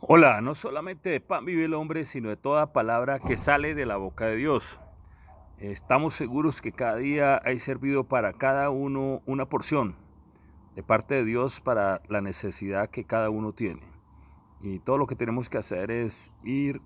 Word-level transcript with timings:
Hola, 0.00 0.42
no 0.42 0.54
solamente 0.54 1.08
de 1.08 1.20
pan 1.22 1.46
vive 1.46 1.64
el 1.64 1.72
hombre, 1.72 2.04
sino 2.04 2.28
de 2.28 2.36
toda 2.36 2.74
palabra 2.74 3.18
que 3.18 3.38
sale 3.38 3.74
de 3.74 3.86
la 3.86 3.96
boca 3.96 4.26
de 4.26 4.36
Dios. 4.36 4.78
Estamos 5.58 6.12
seguros 6.12 6.60
que 6.60 6.70
cada 6.70 6.96
día 6.96 7.40
hay 7.42 7.58
servido 7.58 8.04
para 8.04 8.34
cada 8.34 8.68
uno 8.68 9.22
una 9.24 9.46
porción 9.46 9.96
de 10.74 10.82
parte 10.82 11.14
de 11.14 11.24
Dios 11.24 11.62
para 11.62 12.02
la 12.08 12.20
necesidad 12.20 12.90
que 12.90 13.04
cada 13.04 13.30
uno 13.30 13.54
tiene. 13.54 13.80
Y 14.60 14.80
todo 14.80 14.98
lo 14.98 15.06
que 15.06 15.16
tenemos 15.16 15.48
que 15.48 15.56
hacer 15.56 15.90
es 15.90 16.30
ir, 16.44 16.82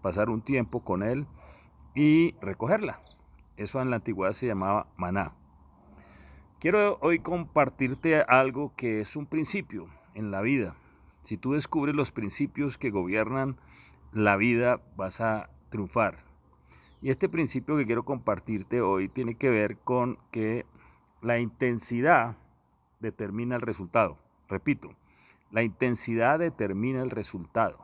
pasar 0.00 0.30
un 0.30 0.40
tiempo 0.40 0.84
con 0.84 1.02
Él 1.02 1.26
y 1.96 2.36
recogerla. 2.40 3.00
Eso 3.56 3.82
en 3.82 3.90
la 3.90 3.96
antigüedad 3.96 4.34
se 4.34 4.46
llamaba 4.46 4.86
maná. 4.96 5.34
Quiero 6.60 6.96
hoy 7.00 7.18
compartirte 7.18 8.22
algo 8.22 8.72
que 8.76 9.00
es 9.00 9.16
un 9.16 9.26
principio 9.26 9.88
en 10.14 10.30
la 10.30 10.42
vida 10.42 10.76
si 11.22 11.36
tú 11.36 11.52
descubres 11.52 11.94
los 11.94 12.10
principios 12.10 12.78
que 12.78 12.90
gobiernan 12.90 13.56
la 14.12 14.36
vida, 14.36 14.80
vas 14.96 15.20
a 15.20 15.50
triunfar. 15.70 16.18
Y 17.00 17.10
este 17.10 17.28
principio 17.28 17.76
que 17.76 17.86
quiero 17.86 18.04
compartirte 18.04 18.80
hoy 18.80 19.08
tiene 19.08 19.36
que 19.36 19.50
ver 19.50 19.78
con 19.78 20.18
que 20.30 20.66
la 21.20 21.38
intensidad 21.38 22.36
determina 23.00 23.56
el 23.56 23.62
resultado. 23.62 24.18
Repito, 24.48 24.94
la 25.50 25.62
intensidad 25.62 26.38
determina 26.38 27.02
el 27.02 27.10
resultado. 27.10 27.78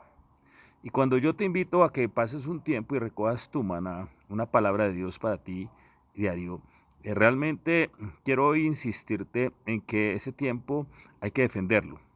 Y 0.83 0.91
cuando 0.91 1.19
yo 1.19 1.35
te 1.35 1.45
invito 1.45 1.83
a 1.83 1.93
que 1.93 2.09
pases 2.09 2.47
un 2.47 2.61
tiempo 2.61 2.95
y 2.95 2.99
recojas 2.99 3.51
tu 3.51 3.63
maná, 3.63 4.09
una 4.29 4.47
palabra 4.47 4.85
de 4.85 4.95
Dios 4.95 5.19
para 5.19 5.39
ti 5.39 5.69
diario, 6.15 6.61
eh, 7.03 7.15
realmente 7.15 7.91
quiero 8.25 8.47
hoy 8.47 8.67
insistirte 8.67 9.53
en 9.67 9.81
que 9.81 10.15
ese 10.15 10.33
tiempo 10.33 10.87
hay 11.21 11.31
que 11.31 11.43
defenderlo 11.43 12.08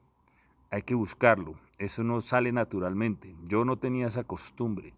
hay 0.72 0.82
que 0.82 0.94
buscarlo. 0.94 1.54
Eso 1.78 2.02
no 2.02 2.22
sale 2.22 2.50
naturalmente. 2.50 3.36
Yo 3.46 3.64
no 3.64 3.76
tenía 3.76 4.06
esa 4.08 4.24
costumbre. 4.24 4.94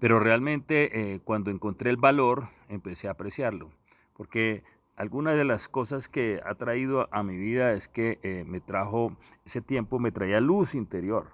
Pero 0.00 0.20
realmente 0.20 1.14
eh, 1.14 1.20
cuando 1.20 1.50
encontré 1.50 1.88
el 1.90 1.96
valor, 1.96 2.50
empecé 2.68 3.08
a 3.08 3.12
apreciarlo. 3.12 3.70
Porque 4.14 4.64
alguna 4.96 5.32
de 5.32 5.44
las 5.44 5.68
cosas 5.68 6.10
que 6.10 6.42
ha 6.44 6.54
traído 6.56 7.08
a 7.10 7.22
mi 7.22 7.38
vida 7.38 7.72
es 7.72 7.88
que 7.88 8.20
eh, 8.22 8.44
me 8.46 8.60
trajo, 8.60 9.16
ese 9.46 9.62
tiempo 9.62 9.98
me 9.98 10.12
traía 10.12 10.40
luz 10.40 10.74
interior. 10.74 11.28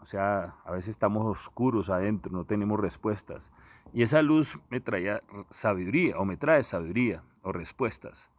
O 0.00 0.04
sea, 0.04 0.56
a 0.64 0.70
veces 0.70 0.90
estamos 0.90 1.26
oscuros 1.26 1.90
adentro, 1.90 2.30
no 2.32 2.44
tenemos 2.44 2.78
respuestas. 2.78 3.50
Y 3.92 4.02
esa 4.02 4.22
luz 4.22 4.58
me 4.70 4.80
traía 4.80 5.24
sabiduría, 5.50 6.18
o 6.18 6.24
me 6.24 6.36
trae 6.36 6.62
sabiduría, 6.62 7.24
o 7.42 7.50
respuestas. 7.50 8.30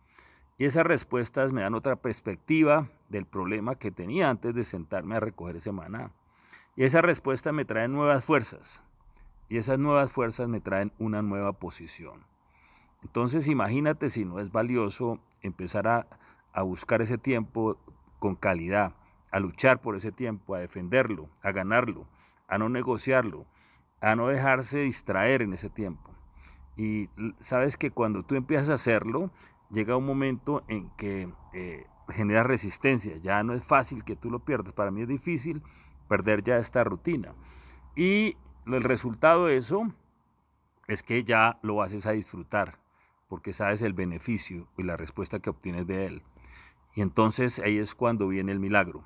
Y 0.58 0.66
esas 0.66 0.86
respuestas 0.86 1.52
me 1.52 1.62
dan 1.62 1.74
otra 1.74 1.98
perspectiva 1.98 2.88
del 3.14 3.26
problema 3.28 3.76
que 3.76 3.92
tenía 3.92 4.30
antes 4.30 4.56
de 4.56 4.66
sentarme 4.66 5.16
a 5.16 5.20
recoger 5.20 5.56
ese 5.58 5.72
maná. 5.72 6.12
Y 6.76 6.84
esa 6.84 7.02
respuesta 7.02 7.52
me 7.52 7.64
trae 7.64 7.88
nuevas 7.88 8.26
fuerzas. 8.26 8.82
Y 9.48 9.58
esas 9.58 9.78
nuevas 9.78 10.12
fuerzas 10.12 10.50
me 10.50 10.60
traen 10.60 10.92
una 10.98 11.22
nueva 11.22 11.54
posición. 11.54 12.26
Entonces 13.04 13.48
imagínate 13.48 14.10
si 14.10 14.26
no 14.26 14.40
es 14.40 14.52
valioso 14.52 15.20
empezar 15.42 15.88
a, 15.88 16.08
a 16.54 16.64
buscar 16.64 17.04
ese 17.04 17.20
tiempo 17.20 17.78
con 18.18 18.36
calidad, 18.36 18.96
a 19.30 19.40
luchar 19.40 19.80
por 19.80 19.96
ese 19.96 20.12
tiempo, 20.12 20.56
a 20.56 20.60
defenderlo, 20.60 21.30
a 21.44 21.52
ganarlo, 21.52 22.08
a 22.48 22.58
no 22.58 22.68
negociarlo, 22.68 23.46
a 24.02 24.16
no 24.16 24.28
dejarse 24.28 24.80
distraer 24.80 25.44
en 25.44 25.54
ese 25.54 25.70
tiempo. 25.70 26.10
Y 26.76 27.10
sabes 27.40 27.78
que 27.78 27.92
cuando 27.92 28.24
tú 28.24 28.34
empiezas 28.34 28.72
a 28.72 28.74
hacerlo, 28.74 29.30
llega 29.74 29.98
un 29.98 30.06
momento 30.06 30.64
en 30.68 30.90
que 30.92 31.30
eh, 31.54 31.88
genera 32.10 32.44
resistencia. 32.44 33.18
Ya 33.18 33.44
no 33.44 33.54
es 33.54 33.64
fácil 33.64 34.04
que 34.04 34.16
tú 34.16 34.30
lo 34.30 34.40
pierdas. 34.40 34.74
Para 34.74 34.92
mí 34.92 35.02
es 35.02 35.08
difícil 35.08 35.62
perder 36.08 36.44
ya 36.44 36.58
esta 36.58 36.84
rutina. 36.84 37.34
Y 37.96 38.38
el 38.68 38.84
resultado 38.84 39.48
de 39.48 39.58
eso 39.58 39.92
es 40.88 41.04
que 41.04 41.24
ya 41.24 41.60
lo 41.64 41.82
haces 41.82 42.06
a 42.06 42.12
disfrutar, 42.12 42.80
porque 43.28 43.54
sabes 43.54 43.82
el 43.82 43.94
beneficio 43.94 44.68
y 44.78 44.84
la 44.84 44.98
respuesta 44.98 45.40
que 45.40 45.50
obtienes 45.50 45.88
de 45.88 46.06
él. 46.06 46.24
Y 46.96 47.02
entonces 47.02 47.60
ahí 47.60 47.78
es 47.78 47.96
cuando 47.96 48.28
viene 48.28 48.52
el 48.52 48.60
milagro. 48.60 49.04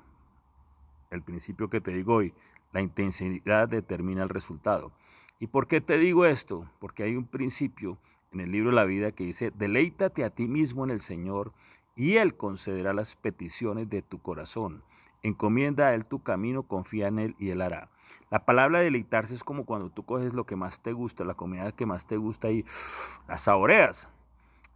El 1.10 1.22
principio 1.22 1.70
que 1.70 1.80
te 1.80 1.92
digo 1.92 2.16
hoy, 2.16 2.34
la 2.72 2.82
intensidad 2.82 3.68
determina 3.68 4.22
el 4.22 4.28
resultado. 4.28 4.92
¿Y 5.40 5.46
por 5.46 5.68
qué 5.68 5.80
te 5.80 5.96
digo 5.96 6.26
esto? 6.26 6.70
Porque 6.80 7.04
hay 7.04 7.16
un 7.16 7.26
principio 7.26 7.98
en 8.32 8.40
el 8.40 8.52
libro 8.52 8.72
la 8.72 8.84
vida 8.84 9.12
que 9.12 9.24
dice, 9.24 9.50
deleítate 9.50 10.24
a 10.24 10.30
ti 10.30 10.48
mismo 10.48 10.84
en 10.84 10.90
el 10.90 11.00
Señor 11.00 11.52
y 11.94 12.16
Él 12.16 12.36
concederá 12.36 12.92
las 12.92 13.16
peticiones 13.16 13.88
de 13.88 14.02
tu 14.02 14.20
corazón. 14.20 14.82
Encomienda 15.22 15.88
a 15.88 15.94
Él 15.94 16.04
tu 16.04 16.22
camino, 16.22 16.62
confía 16.62 17.08
en 17.08 17.18
Él 17.18 17.36
y 17.38 17.50
Él 17.50 17.60
hará. 17.60 17.90
La 18.30 18.44
palabra 18.44 18.80
deleitarse 18.80 19.34
es 19.34 19.42
como 19.42 19.64
cuando 19.64 19.90
tú 19.90 20.04
coges 20.04 20.34
lo 20.34 20.44
que 20.44 20.56
más 20.56 20.82
te 20.82 20.92
gusta, 20.92 21.24
la 21.24 21.34
comida 21.34 21.72
que 21.72 21.86
más 21.86 22.06
te 22.06 22.16
gusta 22.16 22.50
y 22.50 22.64
la 23.28 23.38
saboreas. 23.38 24.08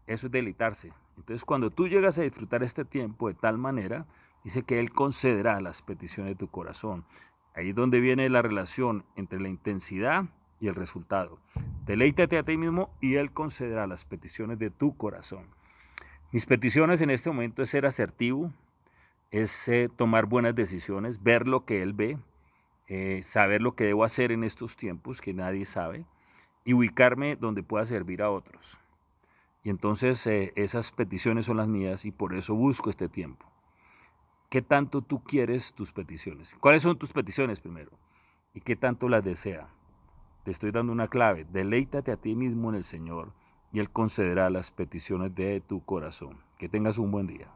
Eso 0.06 0.26
es 0.26 0.32
deleitarse. 0.32 0.92
Entonces 1.16 1.44
cuando 1.44 1.70
tú 1.70 1.86
llegas 1.86 2.18
a 2.18 2.22
disfrutar 2.22 2.62
este 2.62 2.84
tiempo 2.84 3.28
de 3.28 3.34
tal 3.34 3.58
manera, 3.58 4.06
dice 4.42 4.62
que 4.62 4.80
Él 4.80 4.92
concederá 4.92 5.60
las 5.60 5.82
peticiones 5.82 6.32
de 6.32 6.38
tu 6.38 6.48
corazón. 6.48 7.04
Ahí 7.54 7.70
es 7.70 7.74
donde 7.74 8.00
viene 8.00 8.28
la 8.30 8.40
relación 8.40 9.04
entre 9.14 9.38
la 9.38 9.50
intensidad 9.50 10.24
y 10.62 10.68
el 10.68 10.76
resultado. 10.76 11.40
Deleítate 11.86 12.38
a 12.38 12.44
ti 12.44 12.56
mismo 12.56 12.94
y 13.00 13.16
Él 13.16 13.32
concederá 13.32 13.88
las 13.88 14.04
peticiones 14.04 14.60
de 14.60 14.70
tu 14.70 14.96
corazón. 14.96 15.46
Mis 16.30 16.46
peticiones 16.46 17.00
en 17.00 17.10
este 17.10 17.30
momento 17.30 17.62
es 17.62 17.70
ser 17.70 17.84
asertivo, 17.84 18.52
es 19.32 19.66
eh, 19.66 19.90
tomar 19.94 20.26
buenas 20.26 20.54
decisiones, 20.54 21.20
ver 21.20 21.48
lo 21.48 21.64
que 21.64 21.82
Él 21.82 21.94
ve, 21.94 22.16
eh, 22.86 23.22
saber 23.24 23.60
lo 23.60 23.74
que 23.74 23.84
debo 23.84 24.04
hacer 24.04 24.30
en 24.30 24.44
estos 24.44 24.76
tiempos 24.76 25.20
que 25.20 25.34
nadie 25.34 25.66
sabe 25.66 26.06
y 26.64 26.74
ubicarme 26.74 27.34
donde 27.34 27.64
pueda 27.64 27.84
servir 27.84 28.22
a 28.22 28.30
otros. 28.30 28.78
Y 29.64 29.70
entonces 29.70 30.24
eh, 30.28 30.52
esas 30.54 30.92
peticiones 30.92 31.46
son 31.46 31.56
las 31.56 31.66
mías 31.66 32.04
y 32.04 32.12
por 32.12 32.34
eso 32.34 32.54
busco 32.54 32.88
este 32.88 33.08
tiempo. 33.08 33.46
¿Qué 34.48 34.62
tanto 34.62 35.02
tú 35.02 35.24
quieres 35.24 35.72
tus 35.72 35.92
peticiones? 35.92 36.54
¿Cuáles 36.60 36.82
son 36.82 36.98
tus 36.98 37.12
peticiones 37.12 37.58
primero? 37.58 37.90
¿Y 38.54 38.60
qué 38.60 38.76
tanto 38.76 39.08
las 39.08 39.24
desea? 39.24 39.68
Te 40.44 40.50
estoy 40.50 40.72
dando 40.72 40.92
una 40.92 41.06
clave. 41.06 41.44
Deleítate 41.44 42.10
a 42.10 42.16
ti 42.16 42.34
mismo 42.34 42.70
en 42.70 42.74
el 42.74 42.84
Señor 42.84 43.32
y 43.72 43.78
Él 43.78 43.90
concederá 43.90 44.50
las 44.50 44.72
peticiones 44.72 45.34
de 45.36 45.60
tu 45.60 45.84
corazón. 45.84 46.38
Que 46.58 46.68
tengas 46.68 46.98
un 46.98 47.12
buen 47.12 47.28
día. 47.28 47.48